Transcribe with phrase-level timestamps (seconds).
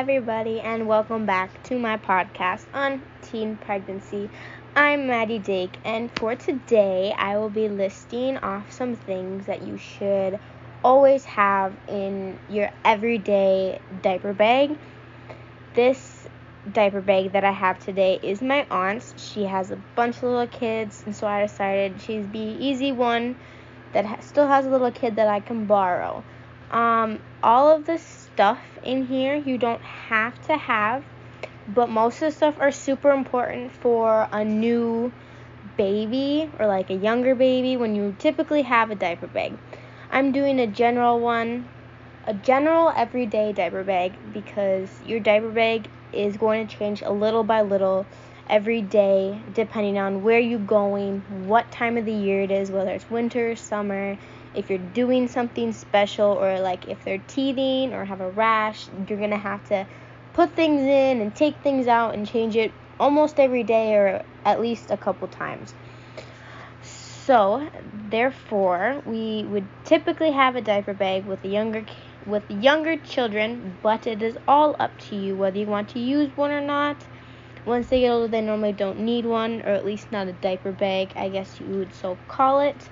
[0.00, 4.30] everybody, and welcome back to my podcast on teen pregnancy.
[4.74, 9.76] I'm Maddie Dake, and for today, I will be listing off some things that you
[9.76, 10.40] should
[10.82, 14.78] always have in your everyday diaper bag.
[15.74, 16.26] This
[16.72, 19.12] diaper bag that I have today is my aunt's.
[19.18, 23.36] She has a bunch of little kids, and so I decided she's the easy one
[23.92, 26.24] that still has a little kid that I can borrow.
[26.70, 31.04] Um, all of this stuff in here you don't have to have,
[31.68, 35.12] but most of the stuff are super important for a new
[35.76, 39.56] baby or like a younger baby when you typically have a diaper bag.
[40.10, 41.68] I'm doing a general one,
[42.26, 47.44] a general everyday diaper bag because your diaper bag is going to change a little
[47.44, 48.06] by little
[48.48, 52.90] every day depending on where you're going, what time of the year it is, whether
[52.90, 54.18] it's winter, summer,
[54.54, 59.18] if you're doing something special or like if they're teething or have a rash, you're
[59.18, 59.86] going to have to
[60.32, 64.60] put things in and take things out and change it almost every day or at
[64.60, 65.74] least a couple times.
[66.82, 67.68] So,
[68.08, 71.84] therefore, we would typically have a diaper bag with younger
[72.26, 76.36] with younger children, but it is all up to you whether you want to use
[76.36, 76.96] one or not.
[77.64, 80.72] Once they get older, they normally don't need one, or at least not a diaper
[80.72, 82.88] bag, I guess you would so call it.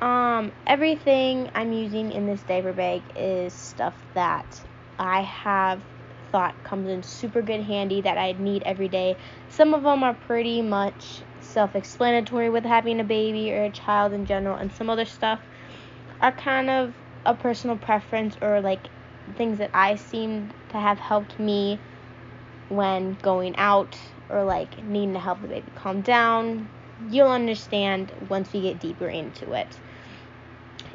[0.00, 4.60] Um, everything I'm using in this diaper bag is stuff that
[4.98, 5.82] I have
[6.30, 9.16] thought comes in super good handy that I need every day.
[9.50, 14.12] Some of them are pretty much self explanatory with having a baby or a child
[14.12, 15.40] in general, and some other stuff
[16.20, 16.94] are kind of
[17.26, 18.86] a personal preference or like
[19.36, 21.80] things that I seem to have helped me
[22.68, 26.68] when going out or like needing to help the baby calm down.
[27.10, 29.68] You'll understand once we get deeper into it.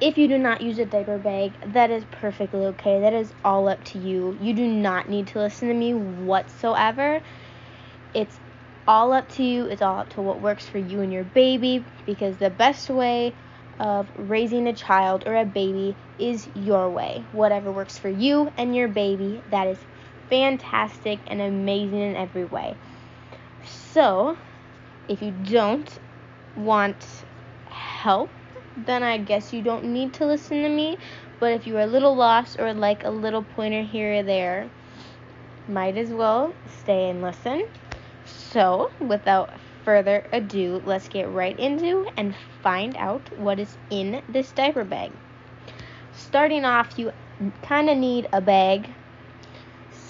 [0.00, 3.00] If you do not use a diaper bag, that is perfectly okay.
[3.00, 4.36] That is all up to you.
[4.40, 7.20] You do not need to listen to me whatsoever.
[8.14, 8.38] It's
[8.86, 9.66] all up to you.
[9.66, 13.34] It's all up to what works for you and your baby because the best way
[13.80, 17.24] of raising a child or a baby is your way.
[17.32, 19.78] Whatever works for you and your baby, that is
[20.30, 22.76] fantastic and amazing in every way.
[23.92, 24.36] So,
[25.08, 25.98] if you don't
[26.56, 26.96] want
[27.66, 28.30] help
[28.86, 30.98] then I guess you don't need to listen to me.
[31.40, 34.70] But if you're a little lost or like a little pointer here or there,
[35.68, 36.52] might as well
[36.82, 37.68] stay and listen.
[38.24, 39.50] So, without
[39.84, 45.12] further ado, let's get right into and find out what is in this diaper bag.
[46.12, 47.12] Starting off, you
[47.62, 48.88] kind of need a bag.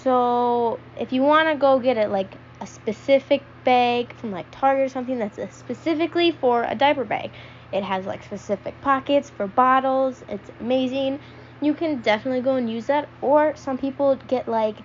[0.01, 4.85] So, if you want to go get it like a specific bag from like Target
[4.85, 7.31] or something that's uh, specifically for a diaper bag,
[7.71, 10.23] it has like specific pockets for bottles.
[10.27, 11.19] It's amazing.
[11.61, 13.09] You can definitely go and use that.
[13.21, 14.77] Or some people get like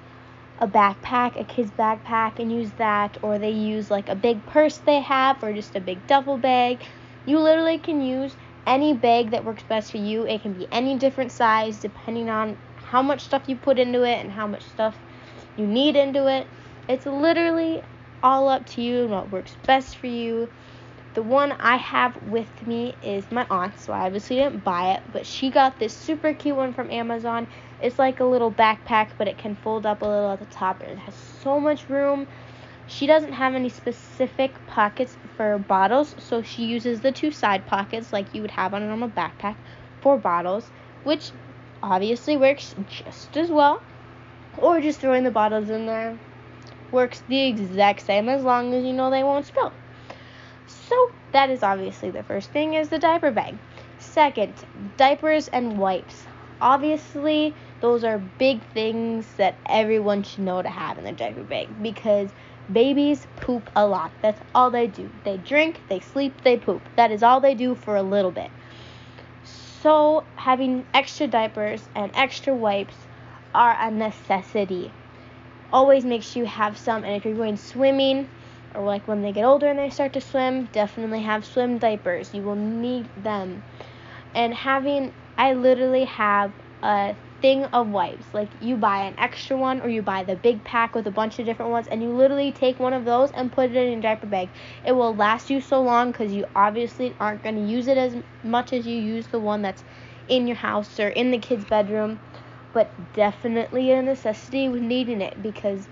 [0.59, 3.17] a backpack, a kid's backpack, and use that.
[3.23, 6.85] Or they use like a big purse they have, or just a big duffel bag.
[7.27, 8.37] You literally can use
[8.67, 10.27] any bag that works best for you.
[10.27, 14.21] It can be any different size depending on how much stuff you put into it
[14.21, 14.97] and how much stuff
[15.57, 16.47] you need into it.
[16.89, 17.83] It's literally
[18.23, 20.49] all up to you and what works best for you.
[21.15, 25.03] The one I have with me is my aunt, so I obviously didn't buy it,
[25.13, 27.47] but she got this super cute one from Amazon.
[27.81, 30.81] It's like a little backpack, but it can fold up a little at the top,
[30.81, 32.27] and it has so much room.
[32.89, 38.13] She doesn't have any specific pockets for bottles, so she uses the two side pockets
[38.13, 39.55] like you would have on a normal backpack
[40.01, 40.69] for bottles,
[41.05, 41.31] which
[41.81, 43.81] obviously works just as well.
[44.59, 46.19] Or just throwing the bottles in there
[46.95, 49.73] works the exact same as long as you know they won't spill.
[50.67, 53.59] So that is obviously the first thing is the diaper bag.
[53.99, 54.55] Second,
[54.97, 56.25] diapers and wipes.
[56.61, 61.69] Obviously, those are big things that everyone should know to have in their diaper bag
[61.83, 62.31] because
[62.73, 64.13] babies poop a lot.
[64.23, 65.11] That's all they do.
[65.25, 66.81] They drink, they sleep, they poop.
[66.97, 68.51] That is all they do for a little bit.
[69.83, 72.97] So, having extra diapers and extra wipes
[73.55, 74.93] are a necessity.
[75.75, 78.29] Always make sure you have some, and if you're going swimming,
[78.75, 82.33] or like when they get older and they start to swim, definitely have swim diapers.
[82.33, 83.65] You will need them.
[84.37, 86.53] And having, I literally have
[86.85, 88.25] a thing of wipes.
[88.33, 91.41] Like you buy an extra one or you buy the big pack with a bunch
[91.41, 94.01] of different ones and you literally take one of those and put it in your
[94.01, 94.51] diaper bag.
[94.87, 98.15] It will last you so long because you obviously aren't going to use it as
[98.45, 99.83] much as you use the one that's
[100.29, 102.21] in your house or in the kid's bedroom.
[102.75, 105.89] But definitely a necessity with needing it because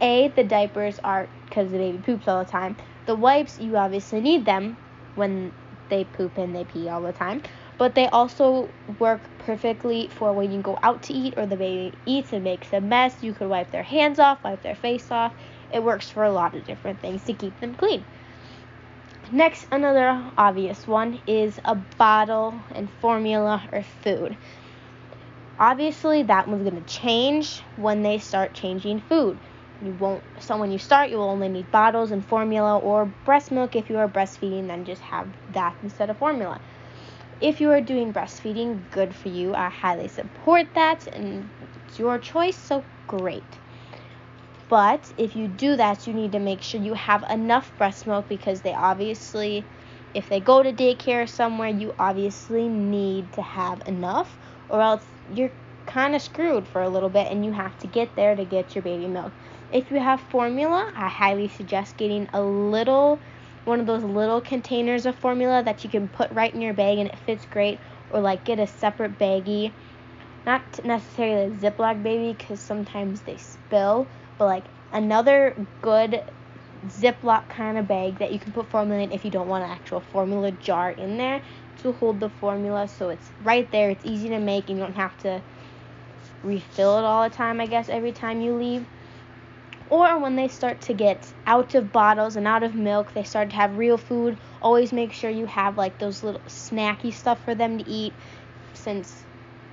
[0.00, 2.76] a, the diapers are because the baby poops all the time.
[3.06, 4.76] The wipes, you obviously need them
[5.14, 5.52] when
[5.88, 7.42] they poop and they pee all the time.
[7.78, 8.68] but they also
[8.98, 12.72] work perfectly for when you go out to eat or the baby eats and makes
[12.72, 13.22] a mess.
[13.22, 15.32] You could wipe their hands off, wipe their face off.
[15.72, 18.04] It works for a lot of different things to keep them clean.
[19.32, 24.36] Next, another obvious one is a bottle and formula or food.
[25.62, 29.38] Obviously, that one's going to change when they start changing food.
[29.80, 33.52] You won't, so when you start, you will only need bottles and formula or breast
[33.52, 36.60] milk if you are breastfeeding, then just have that instead of formula.
[37.40, 39.54] If you are doing breastfeeding, good for you.
[39.54, 41.48] I highly support that, and
[41.86, 43.44] it's your choice, so great.
[44.68, 48.28] But if you do that, you need to make sure you have enough breast milk
[48.28, 49.64] because they obviously,
[50.12, 54.36] if they go to daycare somewhere, you obviously need to have enough,
[54.68, 55.50] or else you're
[55.86, 58.74] kind of screwed for a little bit and you have to get there to get
[58.74, 59.32] your baby milk.
[59.72, 63.18] If you have formula, I highly suggest getting a little
[63.64, 66.98] one of those little containers of formula that you can put right in your bag
[66.98, 67.78] and it fits great
[68.10, 69.72] or like get a separate baggie.
[70.44, 74.08] Not necessarily a Ziploc baby cuz sometimes they spill,
[74.38, 76.22] but like another good
[76.88, 79.70] Ziploc kind of bag that you can put formula in if you don't want an
[79.70, 81.40] actual formula jar in there
[81.78, 83.90] to hold the formula so it's right there.
[83.90, 85.42] It's easy to make and you don't have to
[86.42, 88.84] refill it all the time, I guess, every time you leave.
[89.88, 93.50] Or when they start to get out of bottles and out of milk, they start
[93.50, 94.38] to have real food.
[94.60, 98.14] Always make sure you have like those little snacky stuff for them to eat
[98.74, 99.24] since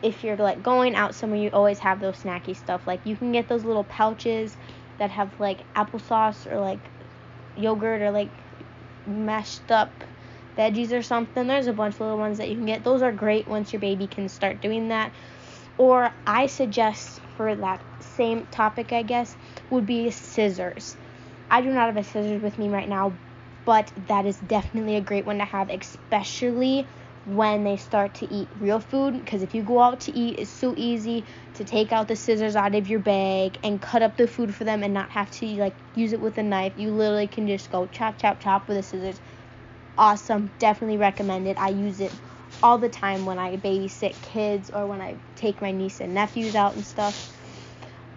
[0.01, 2.85] if you're like going out somewhere, you always have those snacky stuff.
[2.85, 4.55] Like you can get those little pouches
[4.97, 6.79] that have like applesauce or like
[7.59, 8.31] yogurt or like
[9.05, 10.03] mashed up
[10.57, 11.47] veggies or something.
[11.47, 12.83] There's a bunch of little ones that you can get.
[12.83, 15.13] Those are great once your baby can start doing that.
[15.77, 19.35] Or I suggest for that same topic, I guess,
[19.69, 20.97] would be scissors.
[21.49, 23.17] I do not have a scissors with me right now,
[23.65, 26.87] but that is definitely a great one to have, especially
[27.35, 30.49] when they start to eat real food because if you go out to eat it's
[30.49, 31.23] so easy
[31.53, 34.63] to take out the scissors out of your bag and cut up the food for
[34.63, 36.73] them and not have to like use it with a knife.
[36.75, 39.19] You literally can just go chop chop chop with the scissors.
[39.97, 40.49] Awesome.
[40.59, 41.59] Definitely recommend it.
[41.59, 42.11] I use it
[42.63, 46.55] all the time when i babysit kids or when i take my niece and nephews
[46.55, 47.31] out and stuff.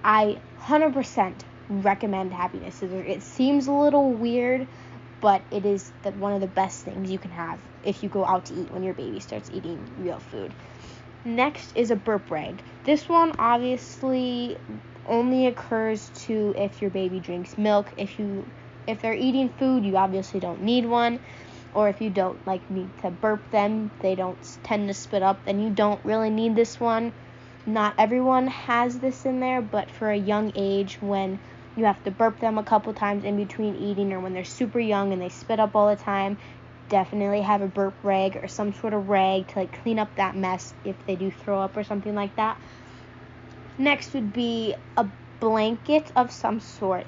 [0.03, 3.05] I 100% recommend having a scissor.
[3.05, 4.67] It seems a little weird
[5.21, 8.25] but it is the, one of the best things you can have if you go
[8.25, 10.53] out to eat when your baby starts eating real food.
[11.25, 12.63] Next is a burp rag.
[12.85, 14.57] This one obviously
[15.07, 17.87] only occurs to if your baby drinks milk.
[17.97, 18.45] If you
[18.87, 21.21] if they're eating food, you obviously don't need one.
[21.75, 25.45] Or if you don't like need to burp them, they don't tend to spit up,
[25.45, 27.13] then you don't really need this one.
[27.65, 31.39] Not everyone has this in there, but for a young age when
[31.77, 34.81] you have to burp them a couple times in between eating or when they're super
[34.81, 36.37] young and they spit up all the time.
[36.93, 40.37] Definitely have a burp rag or some sort of rag to like clean up that
[40.37, 42.61] mess if they do throw up or something like that.
[43.79, 45.07] Next would be a
[45.41, 47.07] blanket of some sort.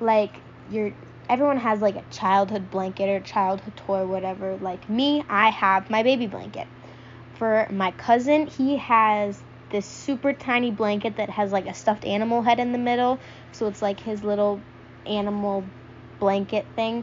[0.00, 0.36] Like
[0.70, 0.92] your
[1.30, 4.54] everyone has like a childhood blanket or childhood toy or whatever.
[4.60, 6.66] Like me, I have my baby blanket.
[7.38, 9.40] For my cousin, he has
[9.70, 13.18] this super tiny blanket that has like a stuffed animal head in the middle.
[13.52, 14.60] So it's like his little
[15.06, 15.64] animal
[16.20, 17.02] blanket thing.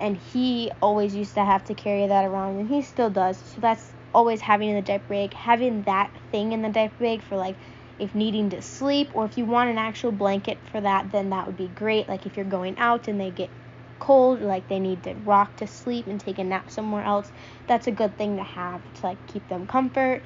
[0.00, 3.38] And he always used to have to carry that around, and he still does.
[3.38, 7.22] So that's always having in the diaper bag, having that thing in the diaper bag
[7.22, 7.56] for like
[7.98, 11.46] if needing to sleep, or if you want an actual blanket for that, then that
[11.46, 12.08] would be great.
[12.08, 13.50] Like if you're going out and they get
[13.98, 17.30] cold, like they need to rock to sleep and take a nap somewhere else,
[17.66, 20.22] that's a good thing to have to like keep them comfort.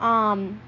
[0.00, 0.62] Um,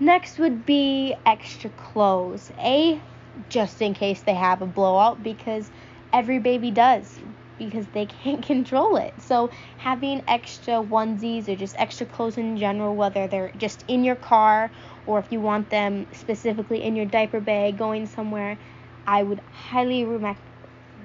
[0.00, 2.52] Next would be extra clothes.
[2.58, 3.02] A,
[3.48, 5.70] just in case they have a blowout, because
[6.12, 7.18] every baby does,
[7.58, 9.14] because they can't control it.
[9.20, 14.16] So, having extra onesies or just extra clothes in general, whether they're just in your
[14.16, 14.70] car
[15.06, 18.58] or if you want them specifically in your diaper bag going somewhere,
[19.06, 20.36] I would highly re-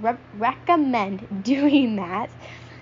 [0.01, 2.29] re- recommend doing that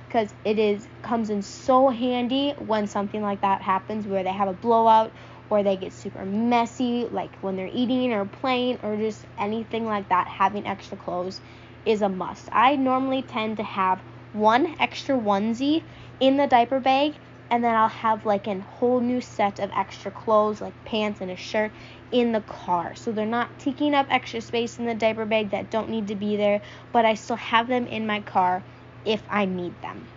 [0.08, 4.48] because it is comes in so handy when something like that happens where they have
[4.48, 5.14] a blowout
[5.50, 10.10] or they get super messy, like when they're eating or playing or just anything like
[10.10, 11.42] that, having extra clothes
[11.86, 12.50] is a must.
[12.52, 14.00] I normally tend to have
[14.34, 15.84] one extra onesie
[16.20, 17.16] in the diaper bag
[17.50, 21.30] and then I'll have like a whole new set of extra clothes like pants and
[21.30, 21.72] a shirt
[22.12, 22.96] in the car.
[22.96, 26.16] So they're not taking up extra space in the diaper bag that don't need to
[26.16, 26.62] be there,
[26.94, 28.64] but I still have them in my car
[29.06, 30.08] if I need them.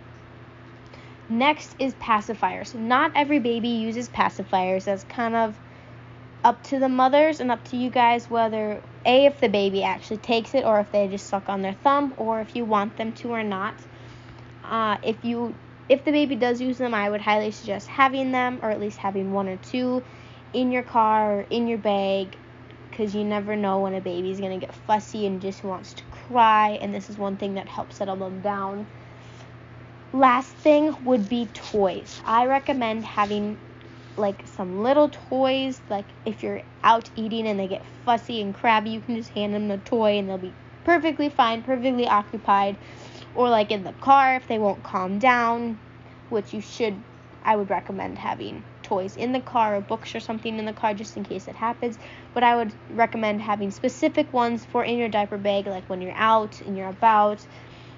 [1.27, 2.73] Next is pacifiers.
[2.73, 4.85] Not every baby uses pacifiers.
[4.85, 5.57] That's kind of
[6.43, 10.17] up to the mothers and up to you guys whether a if the baby actually
[10.17, 13.11] takes it or if they just suck on their thumb or if you want them
[13.13, 13.75] to or not.
[14.63, 15.53] Uh, if you
[15.87, 18.97] if the baby does use them, I would highly suggest having them, or at least
[18.97, 20.03] having one or two
[20.53, 22.35] in your car or in your bag,
[22.89, 26.79] because you never know when a baby's gonna get fussy and just wants to cry,
[26.81, 28.87] and this is one thing that helps settle them down.
[30.11, 32.21] Last thing would be toys.
[32.25, 33.57] I recommend having
[34.17, 35.81] like some little toys.
[35.89, 39.53] Like if you're out eating and they get fussy and crabby, you can just hand
[39.53, 40.53] them the toy and they'll be
[40.83, 42.77] perfectly fine, perfectly occupied.
[43.35, 45.79] Or like in the car if they won't calm down,
[46.29, 46.95] which you should
[47.43, 50.93] I would recommend having toys in the car or books or something in the car
[50.93, 51.97] just in case it happens.
[52.33, 56.13] But I would recommend having specific ones for in your diaper bag, like when you're
[56.15, 57.45] out and you're about,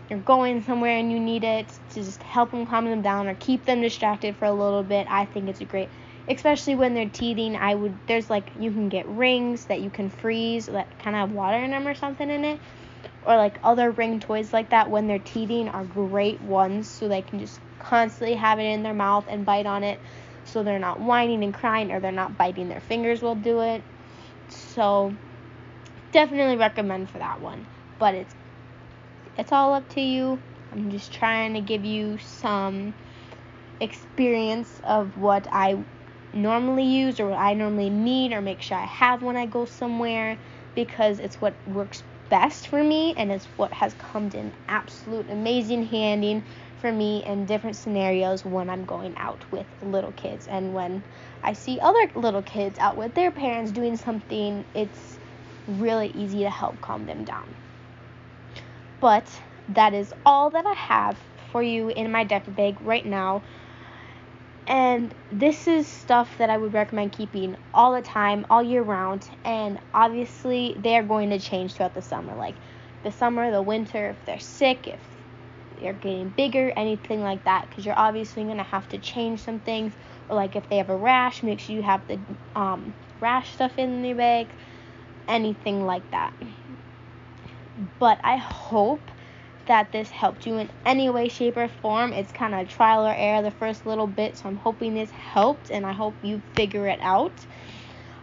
[0.09, 3.35] you're going somewhere and you need it to just help them calm them down or
[3.35, 5.07] keep them distracted for a little bit.
[5.09, 5.89] I think it's a great
[6.29, 10.09] especially when they're teething i would there's like you can get rings that you can
[10.09, 12.59] freeze that kind of have water in them or something in it.
[13.25, 17.21] Or like other ring toys like that when they're teething are great ones so they
[17.21, 19.99] can just constantly have it in their mouth and bite on it.
[20.45, 23.83] So they're not whining and crying or they're not biting their fingers while do it.
[24.49, 25.13] So
[26.13, 27.67] definitely recommend for that one.
[27.99, 28.35] But it's
[29.37, 30.39] it's all up to you.
[30.71, 32.93] I'm just trying to give you some
[33.79, 35.77] experience of what i
[36.33, 39.65] normally use or what I normally need or make sure I have when I go
[39.65, 40.37] somewhere
[40.75, 45.85] because it's what works best for me and it's what has come in absolute amazing
[45.85, 46.43] handing
[46.81, 51.03] for me in different scenarios when I'm going out with little kids and when
[51.41, 55.17] I see other little kids out with their parents doing something it's
[55.67, 57.53] really easy to help calm them down.
[58.99, 59.25] But
[59.69, 61.17] that is all that I have
[61.51, 63.43] for you in my diaper bag right now.
[64.67, 69.27] And this is stuff that I would recommend keeping all the time, all year round.
[69.45, 72.35] And obviously, they're going to change throughout the summer.
[72.35, 72.55] Like
[73.03, 74.99] the summer, the winter, if they're sick, if
[75.79, 77.69] they're getting bigger, anything like that.
[77.69, 79.93] Because you're obviously going to have to change some things.
[80.27, 82.19] Or like if they have a rash, make sure you have the
[82.53, 84.47] um, rash stuff in your bag.
[85.29, 86.33] Anything like that.
[87.99, 89.01] But I hope
[89.67, 92.13] that this helped you in any way, shape, or form.
[92.13, 95.69] It's kind of trial or error the first little bit, so I'm hoping this helped
[95.69, 97.33] and I hope you figure it out.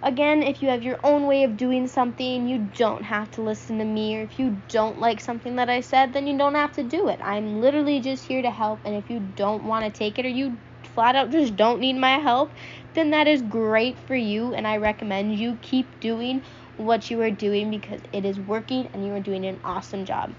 [0.02, 3.78] Again, if you have your own way of doing something, you don't have to listen
[3.78, 6.74] to me, or if you don't like something that I said, then you don't have
[6.74, 7.20] to do it.
[7.22, 10.28] I'm literally just here to help, and if you don't want to take it or
[10.28, 10.58] you
[10.94, 12.52] flat out just don't need my help,
[12.92, 16.42] then that is great for you, and I recommend you keep doing
[16.76, 20.34] what you are doing because it is working and you are doing an awesome job.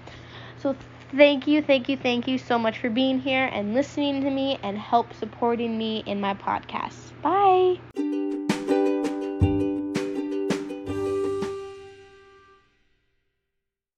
[0.58, 0.76] So
[1.10, 4.58] Thank you, thank you, thank you so much for being here and listening to me
[4.62, 7.12] and help supporting me in my podcast.
[7.22, 7.82] Bye.